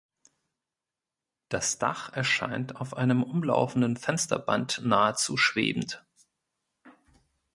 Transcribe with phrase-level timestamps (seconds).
[1.49, 6.03] Das Dach erscheint auf einem umlaufenden Fensterband nahezu schwebend.